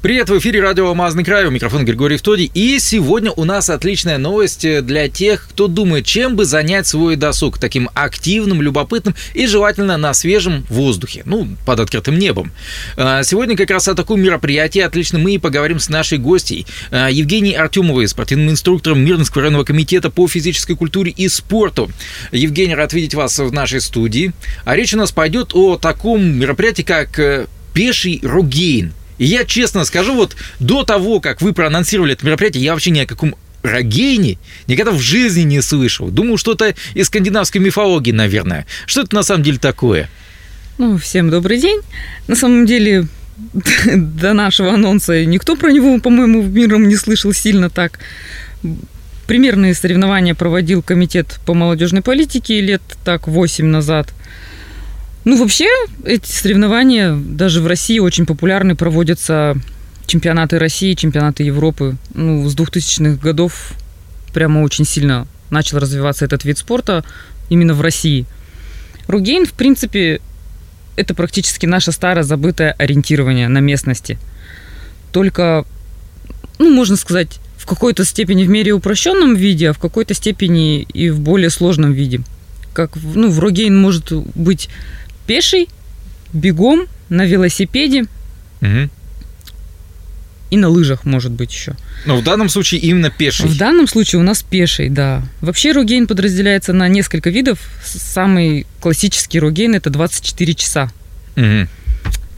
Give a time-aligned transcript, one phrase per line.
[0.00, 2.52] Привет, в эфире радио «Алмазный край», у микрофона Григорий Втоди.
[2.54, 7.58] И сегодня у нас отличная новость для тех, кто думает, чем бы занять свой досуг,
[7.58, 12.52] таким активным, любопытным и желательно на свежем воздухе, ну, под открытым небом.
[12.96, 17.10] А, сегодня как раз о таком мероприятии отлично мы и поговорим с нашей гостьей а,
[17.10, 21.90] Евгенией Артемовой, спортивным инструктором Мирнского районного комитета по физической культуре и спорту.
[22.30, 24.32] Евгений, рад видеть вас в нашей студии.
[24.64, 28.92] А речь у нас пойдет о таком мероприятии, как э, пеший рогейн.
[29.18, 33.00] И я честно скажу, вот до того, как вы проанонсировали это мероприятие, я вообще ни
[33.00, 36.08] о каком Рогейне никогда в жизни не слышал.
[36.08, 38.66] Думаю, что-то из скандинавской мифологии, наверное.
[38.86, 40.08] Что это на самом деле такое?
[40.78, 41.80] Ну, всем добрый день.
[42.28, 43.08] На самом деле,
[43.96, 47.98] до нашего анонса никто про него, по-моему, в миром не слышал сильно так.
[49.26, 54.14] Примерные соревнования проводил комитет по молодежной политике лет так 8 назад.
[55.24, 55.66] Ну, вообще,
[56.04, 59.56] эти соревнования даже в России очень популярны, проводятся
[60.06, 61.96] чемпионаты России, чемпионаты Европы.
[62.14, 63.72] Ну, с 2000-х годов
[64.32, 67.04] прямо очень сильно начал развиваться этот вид спорта
[67.48, 68.26] именно в России.
[69.06, 70.20] Ругейн, в принципе,
[70.96, 74.18] это практически наше старое забытое ориентирование на местности.
[75.12, 75.64] Только,
[76.58, 81.10] ну, можно сказать, в какой-то степени в мере упрощенном виде, а в какой-то степени и
[81.10, 82.20] в более сложном виде.
[82.72, 84.68] Как, ну, в Рогейн может быть
[85.28, 85.68] пеший,
[86.32, 88.06] бегом, на велосипеде.
[88.60, 88.90] Угу.
[90.50, 91.74] И на лыжах, может быть, еще.
[92.06, 93.46] Но в данном случае именно пеший.
[93.46, 95.22] В данном случае у нас пеший, да.
[95.42, 97.58] Вообще ругейн подразделяется на несколько видов.
[97.84, 100.90] Самый классический ругейн– это 24 часа.
[101.36, 101.68] Угу.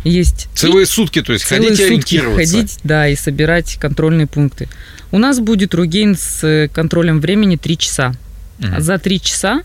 [0.02, 2.56] Есть целые сутки, то есть целые ходить и ориентироваться.
[2.56, 4.68] ходить, да, и собирать контрольные пункты.
[5.12, 8.14] У нас будет ругейн с контролем времени 3 часа.
[8.58, 8.80] Угу.
[8.80, 9.62] За 3 часа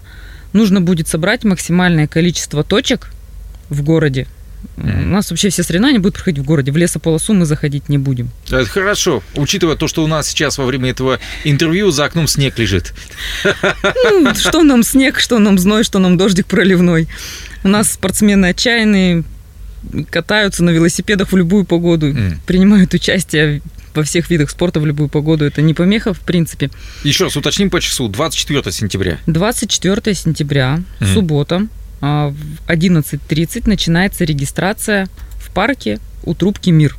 [0.53, 3.09] нужно будет собрать максимальное количество точек
[3.69, 4.27] в городе.
[4.77, 6.71] У нас вообще все соревнования будут проходить в городе.
[6.71, 8.31] В лесополосу мы заходить не будем.
[8.47, 12.57] Это хорошо, учитывая то, что у нас сейчас во время этого интервью за окном снег
[12.57, 12.93] лежит.
[13.43, 17.07] Ну, что нам снег, что нам зной, что нам дождик проливной.
[17.63, 19.23] У нас спортсмены отчаянные,
[20.09, 22.39] катаются на велосипедах в любую погоду, Мгм.
[22.47, 23.61] принимают участие
[23.93, 25.45] во всех видах спорта в любую погоду.
[25.45, 26.69] Это не помеха, в принципе.
[27.03, 28.07] Еще раз уточним по часу.
[28.09, 29.19] 24 сентября.
[29.27, 31.13] 24 сентября, Мгм.
[31.13, 31.67] суббота,
[32.01, 32.35] в
[32.67, 35.07] 11.30 начинается регистрация
[35.39, 36.95] в парке у трубки «Мир».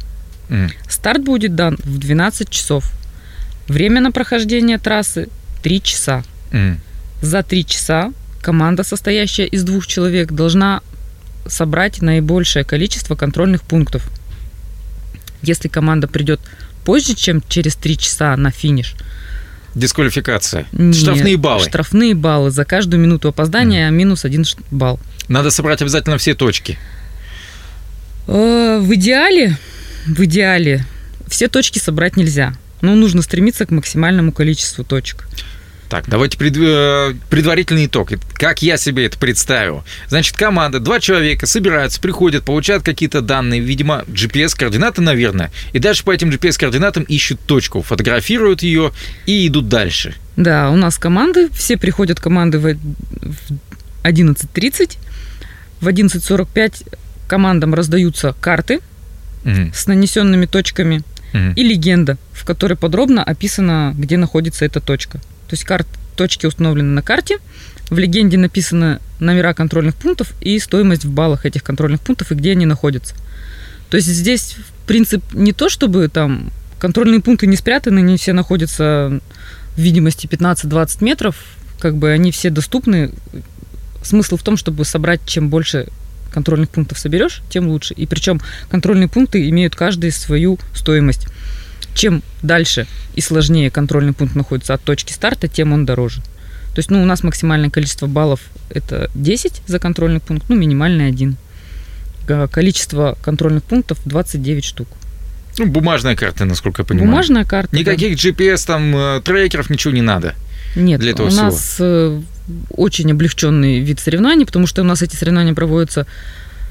[0.48, 0.70] Мгм.
[0.88, 2.90] Старт будет дан в 12 часов.
[3.68, 5.28] Время на прохождение трассы
[5.62, 6.24] 3 часа.
[6.52, 6.80] Мгм.
[7.22, 10.80] За 3 часа команда, состоящая из двух человек, должна
[11.46, 14.08] собрать наибольшее количество контрольных пунктов.
[15.42, 16.40] Если команда придет
[16.84, 18.94] позже, чем через 3 часа на финиш,
[19.76, 20.66] Дисквалификация.
[20.72, 21.64] нет, Штрафные баллы.
[21.68, 22.50] Штрафные баллы.
[22.50, 24.98] За каждую минуту опоздания минус один балл.
[25.28, 26.78] Надо собрать обязательно все точки.
[28.26, 29.58] Э, В идеале,
[30.06, 30.84] в идеале
[31.28, 32.54] все точки собрать нельзя.
[32.80, 35.28] Но нужно стремиться к максимальному количеству точек.
[35.88, 38.10] Так, давайте пред- э, предварительный итог.
[38.34, 39.84] Как я себе это представил?
[40.08, 46.10] Значит, команда, два человека собираются, приходят, получают какие-то данные, видимо, GPS-координаты, наверное, и дальше по
[46.10, 48.92] этим GPS-координатам ищут точку, фотографируют ее
[49.26, 50.14] и идут дальше.
[50.36, 53.52] Да, у нас команды, все приходят команды в в
[54.02, 54.98] 11.30.
[55.80, 56.86] В 11.45
[57.28, 58.80] командам раздаются карты
[59.44, 61.52] Мгм, с нанесенными точками мгм.
[61.52, 65.20] и легенда, в которой подробно описано, где находится эта точка.
[65.48, 65.86] То есть карт,
[66.16, 67.38] точки установлены на карте,
[67.90, 72.52] в легенде написаны номера контрольных пунктов и стоимость в баллах этих контрольных пунктов и где
[72.52, 73.14] они находятся.
[73.90, 79.20] То есть здесь принцип не то, чтобы там контрольные пункты не спрятаны, они все находятся
[79.76, 81.36] в видимости 15-20 метров,
[81.78, 83.12] как бы они все доступны.
[84.02, 85.88] Смысл в том, чтобы собрать чем больше
[86.32, 87.94] контрольных пунктов соберешь, тем лучше.
[87.94, 88.40] И причем
[88.70, 91.28] контрольные пункты имеют каждый свою стоимость.
[91.96, 96.20] Чем дальше и сложнее контрольный пункт находится от точки старта, тем он дороже.
[96.74, 101.08] То есть, ну, у нас максимальное количество баллов это 10 за контрольный пункт, ну, минимальный
[101.08, 101.36] один.
[102.28, 104.88] Га- Количество контрольных пунктов 29 штук.
[105.58, 107.08] Ну, бумажная карта, насколько я понимаю.
[107.08, 107.70] Бумажная карта.
[107.72, 107.78] да.
[107.78, 110.34] Никаких GPS, там, э, трекеров, ничего не надо.
[110.74, 112.20] Нет, для этого у нас э,
[112.70, 116.06] очень облегченный вид соревнований, потому что у нас эти соревнования проводятся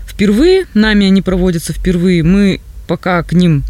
[0.07, 2.21] впервые, нами они проводятся впервые.
[2.21, 3.63] Мы пока к ним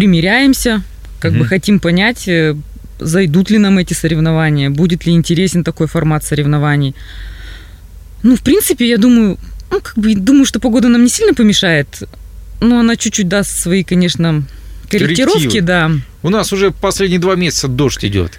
[0.00, 0.82] примеряемся,
[1.20, 1.40] как Мгм.
[1.40, 2.54] бы хотим понять, э,
[3.00, 6.94] зайдут ли нам эти соревнования, будет ли интересен такой формат соревнований.
[8.22, 9.38] Ну, в принципе, я думаю,
[9.70, 12.02] ну, как бы думаю, что погода нам не сильно помешает,
[12.60, 14.44] но она чуть-чуть даст свои, конечно,
[14.90, 15.66] корректировки, Коррективы.
[15.66, 15.90] да.
[16.22, 18.32] У нас уже последние два месяца дождь идет.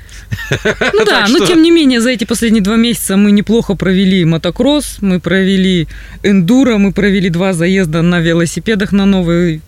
[0.93, 4.97] Ну да, но тем не менее, за эти последние два месяца мы неплохо провели мотокросс,
[5.01, 5.87] мы провели
[6.23, 9.61] эндуро, мы провели два заезда на велосипедах на новой л-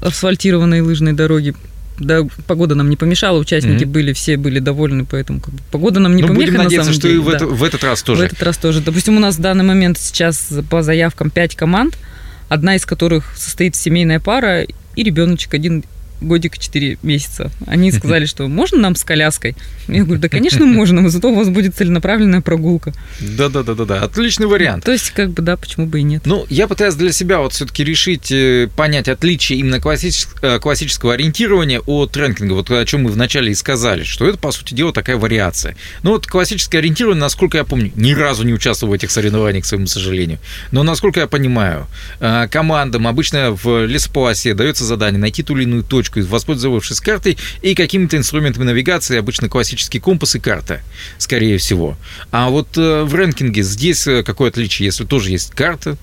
[0.00, 1.54] асфальтированной лыжной дороге.
[1.98, 3.92] Да, погода нам не помешала, участники Мгм.
[3.92, 6.86] были, все были довольны, поэтому как бы, погода нам не Ну, помеха будем на надеяться,
[6.92, 7.20] самом что деле.
[7.20, 7.36] и в, да.
[7.36, 8.24] это- в этот раз В тоже.
[8.24, 8.80] этот раз тоже.
[8.80, 11.96] Допустим, у нас в данный момент сейчас по заявкам 5 команд,
[12.48, 15.84] одна из которых состоит семейная пара и ребеночек один
[16.20, 17.50] годик 4 месяца.
[17.66, 19.56] Они сказали, что можно нам с коляской?
[19.88, 22.92] Я говорю, да, конечно, можно, но зато у вас будет целенаправленная прогулка.
[23.20, 24.84] Да-да-да-да, отличный вариант.
[24.84, 26.22] То есть, как бы, да, почему бы и нет.
[26.26, 31.14] Ну, я пытаюсь для себя вот все-таки решить, э, понять отличие именно классичес- э, классического
[31.14, 34.92] ориентирования от трекинга, вот о чем мы вначале и сказали, что это, по сути дела,
[34.92, 35.76] такая вариация.
[36.02, 39.66] Ну, вот классическое ориентирование, насколько я помню, ни разу не участвовал в этих соревнованиях, к
[39.66, 40.38] своему сожалению,
[40.70, 41.86] но, насколько я понимаю,
[42.20, 47.74] э, командам обычно в лесополосе дается задание найти ту или иную точку, воспользовавшись картой и
[47.74, 50.80] какими-то инструментами навигации, обычно классический компас и карта,
[51.18, 51.96] скорее всего.
[52.30, 55.96] А вот э, в рэнкинге здесь э, какое отличие, если тоже есть карта,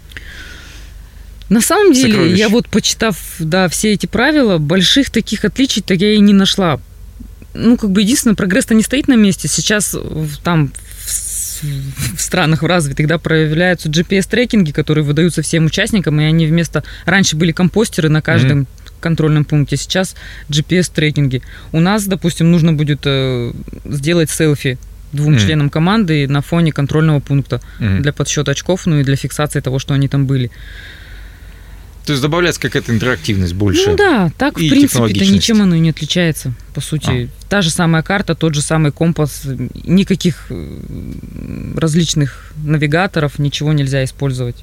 [1.50, 2.40] На самом деле, Сокровище.
[2.40, 6.80] я вот почитав, да, все эти правила, больших таких отличий так я и не нашла.
[7.54, 9.50] Ну, как бы единственное, прогресс-то не стоит на месте.
[9.50, 9.96] Сейчас
[10.44, 10.72] там
[11.62, 16.84] в странах в развитых, да, проявляются GPS-трекинги, которые выдаются всем участникам, и они вместо...
[17.06, 18.68] Раньше были компостеры на каждом
[19.02, 20.16] контрольном пункте, сейчас
[20.50, 21.42] GPS-трекинги.
[21.74, 23.52] У нас, допустим, нужно будет э,
[23.86, 24.78] сделать селфи
[25.12, 25.42] двум Мгм.
[25.42, 28.02] членам команды на фоне контрольного пункта Мгм.
[28.02, 30.50] для подсчета очков, ну и для фиксации того, что они там были.
[32.06, 33.92] То есть добавляется какая-то интерактивность больше.
[33.92, 37.30] Ну да, так, в принципе-то ничем оно и не отличается, по сути.
[37.32, 37.48] А.
[37.50, 39.44] Та же самая карта, тот же самый компас,
[39.84, 40.68] никаких э,
[41.78, 44.56] различных навигаторов, ничего нельзя использовать.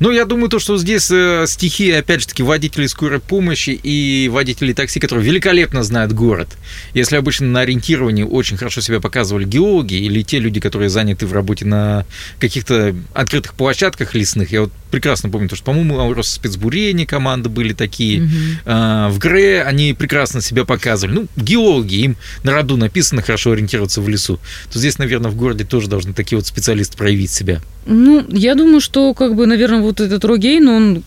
[0.00, 4.28] Ну, я думаю, то, что здесь э, стихия, опять же таки, водителей скорой помощи и
[4.28, 6.48] водителей такси, которые великолепно знают город.
[6.94, 11.32] Если обычно на ориентировании очень хорошо себя показывали геологи или те люди, которые заняты в
[11.32, 12.04] работе на
[12.38, 17.72] каких-то открытых площадках лесных, я вот прекрасно помню, то, что, по-моему, у спецбурения команды были
[17.72, 18.22] такие.
[18.22, 18.30] Мгм.
[18.64, 21.14] А, В ГРЭ они прекрасно себя показывали.
[21.14, 24.38] Ну, геологи, им на роду написано хорошо ориентироваться в лесу.
[24.72, 27.60] То здесь, наверное, в городе тоже должны такие вот специалисты проявить себя.
[27.90, 31.02] Ну, я думаю, что, как бы, наверное, вот этот Рогейн, он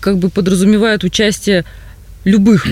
[0.00, 1.66] как бы подразумевает участие
[2.24, 2.66] любых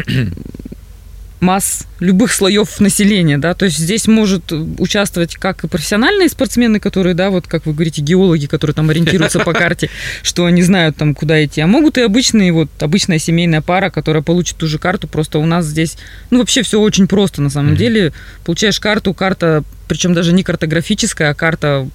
[1.41, 7.15] масс, любых слоев населения, да, то есть здесь может участвовать как и профессиональные спортсмены, которые,
[7.15, 9.91] да, вот как вы говорите, геологи, которые там ориентируются по карте,
[10.23, 14.23] что они знают там, куда идти, а могут и обычные, вот, обычная семейная пара, которая
[14.23, 15.99] получит ту же карту, просто у нас здесь,
[16.31, 21.31] ну, вообще все очень просто, на самом деле, получаешь карту, карта, причем даже не картографическая,
[21.31, 21.87] а карта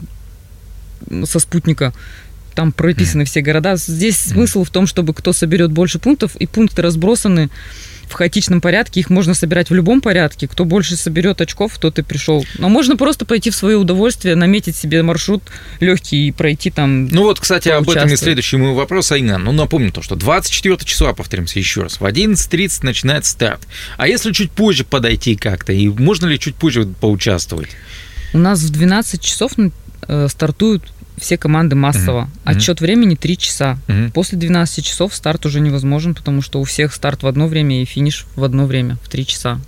[1.25, 1.93] со спутника,
[2.55, 3.75] там прописаны все города.
[3.75, 7.49] Здесь смысл в том, чтобы кто соберет больше пунктов, и пункты разбросаны
[8.07, 10.47] в хаотичном порядке, их можно собирать в любом порядке.
[10.47, 12.45] Кто больше соберет очков, тот и пришел.
[12.57, 15.43] Но можно просто пойти в свое удовольствие, наметить себе маршрут
[15.79, 17.07] легкий и пройти там.
[17.07, 19.37] Ну вот, кстати, об этом и следующий мой вопрос, Айна.
[19.37, 23.61] Ну, напомню то, что 24 числа, повторимся еще раз, в 11.30 начинает старт.
[23.97, 27.69] А если чуть позже подойти как-то, и можно ли чуть позже поучаствовать?
[28.33, 29.53] У нас в 12 часов
[30.07, 32.21] э, стартуют все команды массово.
[32.21, 32.31] Мгм.
[32.43, 33.77] Отчет времени 3 часа.
[33.87, 34.11] Мгм.
[34.11, 37.85] После 12 часов старт уже невозможен, потому что у всех старт в одно время и
[37.85, 39.59] финиш в одно время, в 3 часа.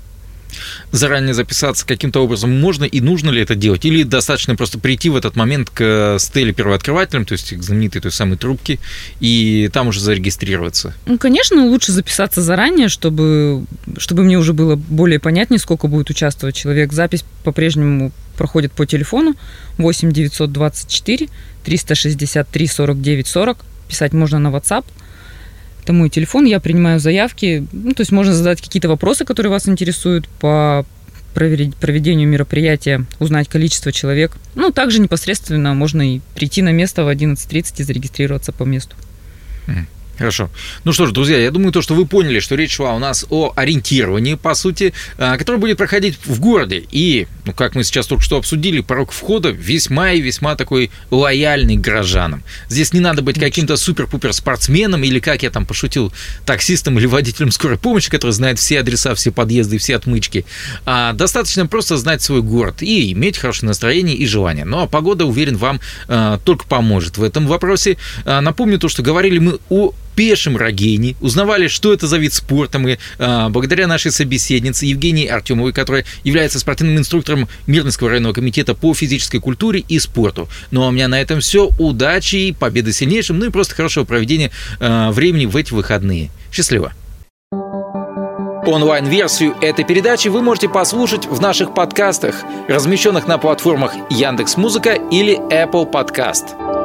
[0.92, 3.85] Заранее записаться каким-то образом можно и нужно ли это делать?
[3.85, 8.12] Или достаточно просто прийти в этот момент к стеле первооткрывателям, то есть к знаменитой той
[8.12, 8.80] самой трубке,
[9.19, 10.94] и там уже зарегистрироваться?
[11.06, 13.66] Ну, конечно, лучше записаться заранее, чтобы,
[13.97, 16.94] чтобы мне уже было более понятнее, сколько будет участвовать человек.
[16.94, 19.36] Запись по-прежнему проходит по телефону
[19.78, 21.28] 8 924
[21.64, 23.58] 363 49 40.
[23.90, 24.86] Писать можно на WhatsApp.
[25.84, 27.66] Это мой телефон, я принимаю заявки.
[27.72, 30.86] Ну, то есть можно задать какие-то вопросы, которые вас интересуют по
[31.34, 34.36] проведению мероприятия, узнать количество человек.
[34.56, 38.96] Ну, также непосредственно можно и прийти на место в 11.30 и зарегистрироваться по месту.
[40.18, 40.50] Хорошо.
[40.83, 43.26] Ну что ж, друзья, я думаю, то, что вы поняли, что речь шла у нас
[43.30, 46.83] о ориентировании, по сути, а, которое будет проходить в городе.
[46.92, 51.78] И, ну, как мы сейчас только что обсудили, порог входа весьма и весьма такой лояльный
[51.78, 52.44] к горожанам.
[52.68, 56.12] Здесь не надо быть каким-то супер-пупер спортсменом или, как я там пошутил,
[56.47, 60.45] таксистом или водителем скорой помощи, который знает все адреса, все подъезды, все отмычки.
[60.86, 64.66] А достаточно просто знать свой город и иметь хорошее настроение и желание.
[64.66, 67.97] Ну, а погода, уверен, вам а, только поможет в этом вопросе.
[68.26, 72.80] А, напомню то, что говорили мы о пешем рогене, узнавали, что это за вид спорта.
[72.80, 78.94] Мы а, благодаря нашей собеседнице Евгении Артемовой, которая является спортивным инструктором Мирнинского районного комитета по
[78.95, 80.50] физической культуре и спорту.
[80.71, 81.69] Ну а у меня на этом все.
[81.78, 86.31] Удачи, победы сильнейшим, ну и просто хорошего проведения а, времени в эти выходные.
[86.52, 86.94] Счастливо!
[88.66, 92.36] Онлайн-версию этой передачи вы можете послушать в наших подкастах,
[92.68, 96.77] размещенных на платформах Яндекс.Музыка или Apple Podcast.